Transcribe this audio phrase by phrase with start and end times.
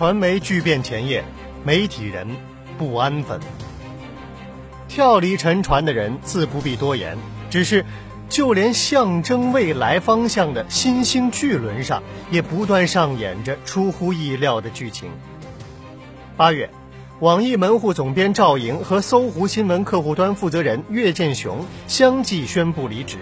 [0.00, 1.22] 传媒巨变前夜，
[1.62, 2.26] 媒体人
[2.78, 3.38] 不安分。
[4.88, 7.18] 跳离沉船的人自不必多言，
[7.50, 7.84] 只是
[8.30, 15.10] 就连象征未来方向的新兴巨轮上，也不断上演着出乎意料的剧情。
[16.34, 16.70] 八月，
[17.18, 23.18] 网易门户总编赵莹和搜狐新闻客户端负责人岳建雄相继宣布离职。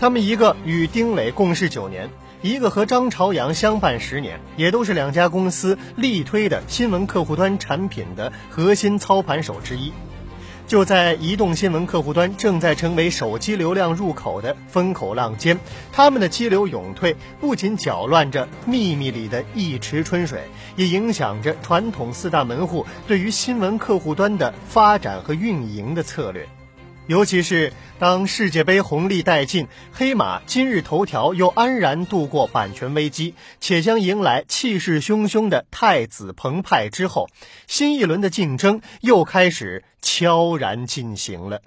[0.00, 2.10] 他们一个与丁磊共事九年。
[2.42, 9.92] 一个和张朝阳相伴十年，也都是两家公司力推的新闻客户端产品的核心操盘手之一。
[10.66, 15.58] 就在移动新闻客户端正在成为手机流量入口的风口浪尖，
[15.92, 20.44] 他们的激流勇退不仅搅乱着秘密里的一池春水，
[20.76, 26.48] 也影响着传统四大门户对于新闻客户端的发展和运营的策略。
[27.10, 37.28] 尤其是当世界杯红利殆尽，黑马今日头条又安然度过版权危机，且将迎来气势汹汹的太子澎湃之后，
[37.66, 41.62] 新一轮的竞争又开始悄然进行了。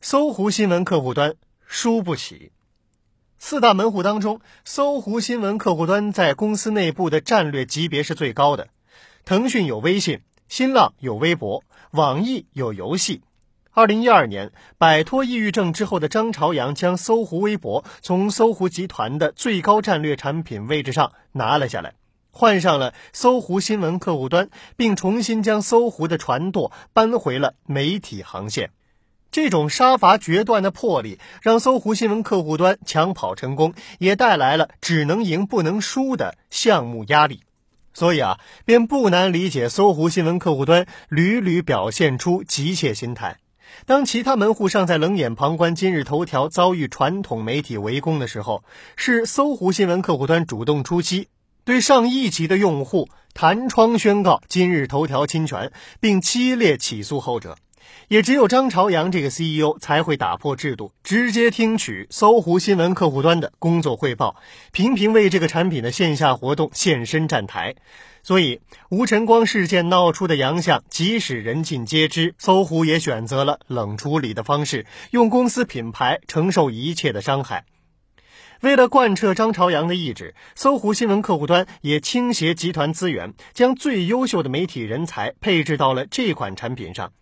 [0.00, 2.50] 搜狐新闻客户端输不起，
[3.38, 8.66] 四大门户当中，搜狐新闻客户端在公司内部的战略级别是最高的，
[9.24, 13.22] 腾讯有微信，新浪有微博，网易有游戏。
[13.76, 21.94] 二零一二年，摆脱抑郁症之后的张朝阳将搜狐微博从搜狐集团的最高战略产品位置上拿了下来，
[22.30, 28.70] 换上了搜狐新闻客户端，并重新将搜狐的船舵搬回了媒体航线。
[29.32, 37.40] 这种杀伐决断的魄力，让搜狐新闻客户端抢跑成功，也带来了只能赢不能输的项目压力。
[37.92, 43.38] 所以啊，便不难理解搜狐新闻客户端屡屡表现出急切心态。
[43.86, 48.64] 当其他门户尚在冷眼旁观今日头条遭遇传统媒体围攻的时候，
[48.96, 51.28] 是搜狐新闻客户端主动出击，
[51.64, 57.56] 对上亿级的用户弹窗宣告今日头条侵权，并激烈起诉后者。
[58.08, 64.36] 也只有张朝阳这个 CEO 才会打破制度，直接听取搜狐新闻客户端的工作汇报，
[64.72, 67.74] 频频为这个产品的线下活动现身站台。
[68.22, 77.66] 所以，吴晨光事件闹出的洋相，即使人尽皆知，搜狐也选择了冷处理的方式，用公司品牌承受一切的伤害。
[78.62, 87.12] 为了贯彻张朝阳的意志，搜狐新闻客户端也倾斜集团资源，将最优秀的媒体人才配置到了这款产品上。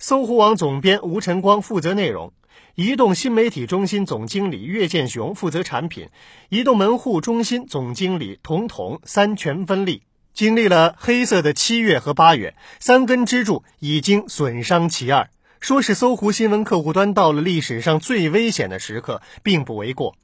[0.00, 2.32] 搜狐网总编吴晨光负责内容，
[2.76, 6.10] 移动新媒体中心总经理岳建雄负责产品，
[6.50, 10.02] 移动门户中心总经理童童三权分立。
[10.32, 15.30] 经历了黑色的七月和八月，三根支柱已经损伤其二。
[15.58, 20.14] 说是搜狐新闻客户端到了历史上最危险的时刻，并不为过。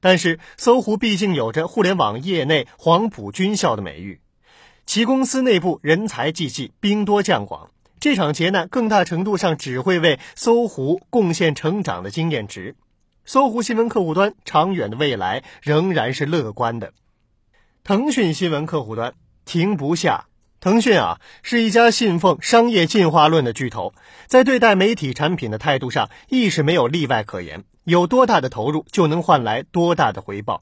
[0.00, 4.20] 但是，搜狐毕竟有着互联网业内黄埔军校的美誉，
[4.84, 7.70] 其公司内部人才济济，兵多将广。
[8.06, 12.76] 这场劫难更大程度上只会为搜狐贡献成长的经验值。
[13.24, 16.92] 搜狐新闻客户端长远的未来仍然是乐观的。
[17.82, 19.14] 腾讯新闻客户端。
[19.44, 20.26] 停不下，
[20.60, 23.92] 腾讯啊是一家信奉商业进化论的巨头，
[24.28, 27.64] 在对待媒体产品的态度上亦是没有例外可言。
[27.82, 30.60] 有多大的投入，就能换来多大的回报。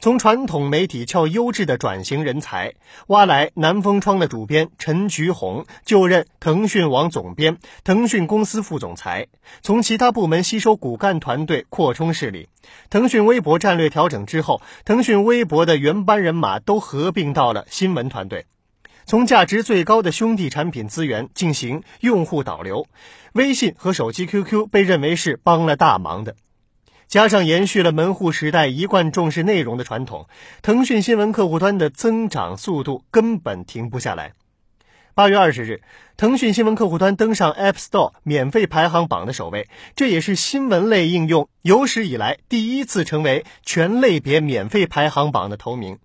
[0.00, 2.74] 从传统媒体撬优质的转型人才，
[3.08, 9.26] 挖来南风窗的主编陈菊红就任腾讯网总编、腾讯公司副总裁；
[9.60, 12.48] 从其他部门吸收骨干团队，扩充势力。
[12.90, 18.46] 腾讯微博战略调整之后，腾讯微博的原班人马都合并到了新闻团队，
[19.04, 22.86] 从价值最高的兄弟产品资源进行用户导流。
[23.32, 26.34] 微信和手机 QQ 被认为是帮了大忙的。
[27.08, 30.28] 加上延续了门户时代一贯重视内容的传统，
[30.60, 34.34] 腾讯新闻客户端的增长速度根本停不下来。
[35.14, 35.80] 八月二十日，
[36.18, 45.98] 腾讯新闻客户端登上 App Store 免费排行榜的首位，这也是新闻类应用有史以来第一次成为全类别免费排行榜的头名。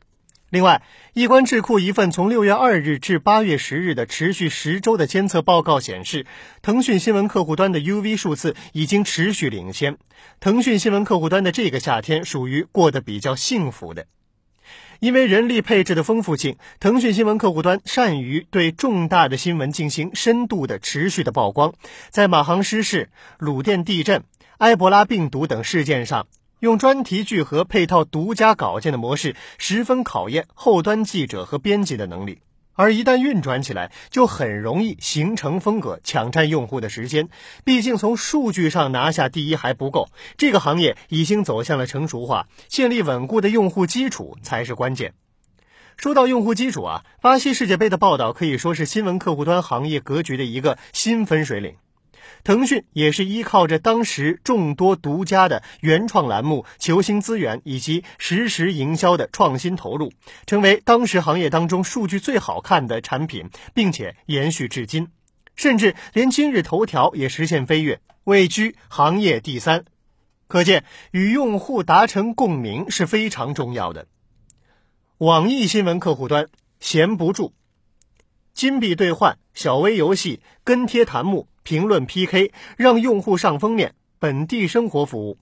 [0.54, 0.84] 另外，
[1.14, 6.28] 易观智库一份从六月二日至八月十日的持续十周的监测报告显示，
[6.62, 9.98] 腾讯新闻客户端的 UV 数字已经持续领先。
[10.40, 14.06] 腾讯新闻客户端的这个夏天属于过得比较幸福的，
[15.00, 21.74] 因为人力配置的丰富性，腾讯新闻客户端善于对重大的新闻进行深度的持续的曝光，
[22.12, 23.10] 在马航失事、
[23.40, 24.24] 鲁甸地震、
[24.60, 26.28] 埃博拉病毒等事件上。
[26.64, 32.40] 用专题聚合配套独家稿件的模式，十分考验后端记者和编辑的能力。
[32.72, 37.28] 而一旦运转起来，就很容易形成风格，抢占用户的时间。
[37.66, 40.08] 毕竟从数据上拿下第一还不够，
[40.38, 45.16] 这个行业已经走向了成熟化，建立稳固的用户基础才是关键。
[45.98, 51.76] 说到用户基础啊，巴西世界杯的报道可以说是新闻客户端行业格局的一个新分水岭。
[52.44, 60.12] 腾讯也是依靠着当时众多独家的原创栏目、球星资源以及实时营销的创新投入，
[60.46, 65.08] 成为当时行业当中数据最好看的产品，并且延续至今，
[65.56, 69.86] 甚至连今日头条也实现飞跃，位居行业第三。
[70.48, 74.08] 可见，与用户达成共鸣是非常重要的。
[75.18, 76.48] 网易新闻客户端
[76.80, 77.54] 闲不住，
[78.54, 81.48] 金币兑换、小微游戏、跟贴弹幕。
[81.64, 85.38] 评论 PK 让用户上封面，本地生活服务，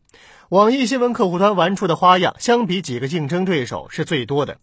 [0.49, 4.59] 网易新闻客户端玩出的花样，相比几个竞争对手是最多的。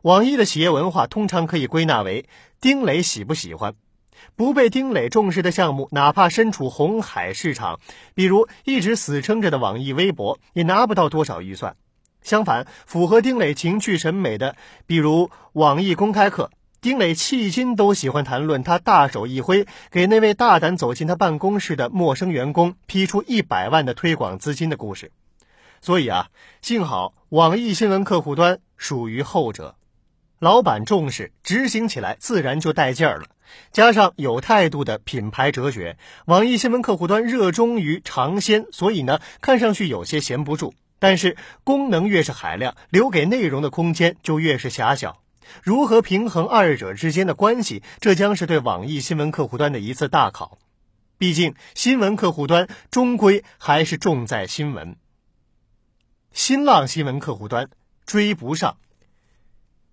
[0.00, 2.24] 网易的企业文化通常可以归纳为：
[2.62, 3.74] 丁磊喜不喜欢？
[4.34, 7.78] 不被丁磊重视的项目，哪怕身处红海市场，
[8.14, 11.76] 比如一直死撑着的网易微博，也拿不到多少预算。
[12.22, 14.56] 相反，符合丁磊情趣审美的，
[14.86, 16.50] 比如网易公开课。
[16.82, 25.12] 丁磊迄今都喜欢谈论他大手一挥，给那位大胆走进他办公室的陌生员工批出一百万的推广资金的故事。
[25.82, 26.28] 所以啊，
[26.62, 29.76] 幸好网易新闻客户端属于后者，
[30.38, 33.26] 老板重视，执行起来自然就带劲儿了。
[33.72, 40.72] 加上有态度的品牌哲学，网易新闻客户端热衷于尝鲜，所以呢，看上去有些闲不住。
[40.98, 45.18] 但是功能越是海量，留给内容的空间就越是狭小。
[45.62, 47.82] 如何平衡二者之间的关系？
[48.00, 50.58] 这将是对网易新闻客户端的一次大考。
[51.18, 54.96] 毕竟，新闻客户端终归还是重在新闻。
[56.32, 57.68] 新浪新闻客户端
[58.06, 58.78] 追不上。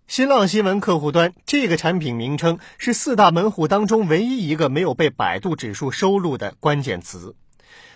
[0.07, 7.35] 新浪新闻客户端这个产品名称是四大门户当中唯一一个没有被百度指数收录的关键词。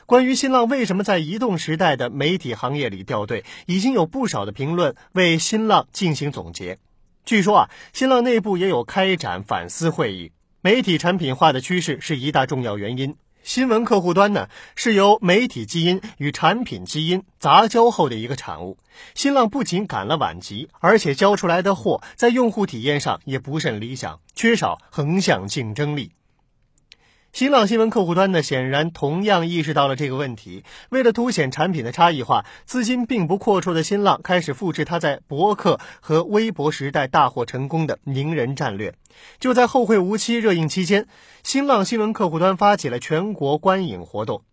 [0.05, 6.79] 关于新浪为什么在移动时代的媒体行业里掉队，已经有不少的评论为新浪进行总结。
[7.25, 10.31] 据说啊，新浪内部也有开展反思会议。
[10.61, 13.15] 媒体产品化的趋势是一大重要原因。
[13.43, 18.77] 新闻客户端呢，是由媒体基因与产品基因杂交后的一个产物。
[19.15, 26.11] 新浪不仅赶了晚集，而且交出来的货在用户体验上也不甚理想，缺少横向竞争力。
[27.33, 30.65] 新浪新闻客户端呢，显然同样意识到了这个问题。
[30.89, 38.95] 为了凸显产品的差异化，资金并不阔绰的新浪开始复制它在博客和微博时代大获成功的名人战略。
[39.39, 41.07] 就在后会无期热映期间，
[41.41, 44.43] 新浪新闻客户端发起了全国观影活动，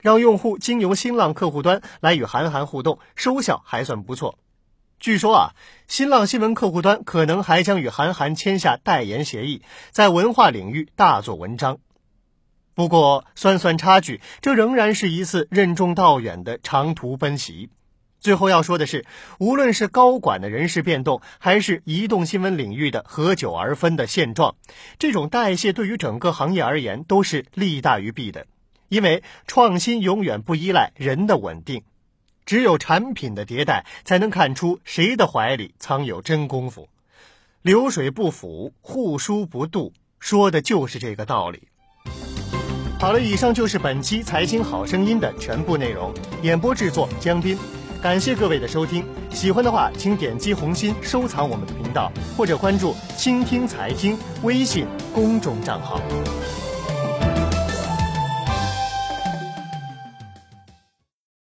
[0.00, 4.38] 让用户经由新浪客户端来与韩寒互动，收效还算不错。
[5.00, 5.50] 据说啊，
[5.88, 11.78] 新浪新闻客户端可能还将与韩寒签下代言协议，在文化领域大做文章。
[12.78, 17.70] 不过，算算差距，这仍然是一次任重道远的长途奔袭。
[18.20, 19.04] 最后要说的是，
[19.40, 24.54] 无论是高管的人事变动，还是移动新闻领域的合久而分的现状，
[25.00, 28.46] 这种代谢对于整个行业而言都是利大于弊的。
[28.88, 31.82] 因为创新永远不依赖人的稳定，
[32.46, 36.88] 只有产品的迭代，才能看出谁的怀里藏有真功夫。
[37.60, 39.90] 流水不腐，户枢不蠹，
[40.20, 41.66] 说的就是这个道理。
[43.00, 46.12] 好了，以上就是本期《财经好声音》的全部内容。
[46.42, 47.56] 演播制作江斌，
[48.02, 49.04] 感谢各位的收听。
[49.30, 56.00] 喜欢的话，请点击红心收藏我们的频道，或者关注“倾听财经”微信公众账号。